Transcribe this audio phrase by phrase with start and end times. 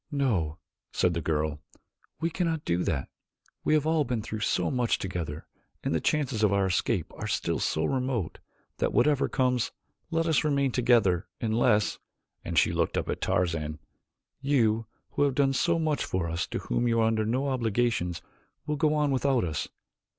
[0.11, 0.57] "No,"
[0.91, 1.61] said the girl,
[2.19, 3.07] "we cannot do that.
[3.63, 5.45] We have all been through so much together
[5.83, 8.39] and the chances of our escape are still so remote
[8.79, 9.71] that whatever comes,
[10.09, 11.99] let us remain together, unless,"
[12.43, 13.77] and she looked up at Tarzan,
[14.41, 18.23] "you, who have done so much for us to whom you are under no obligations,
[18.65, 19.67] will go on without us.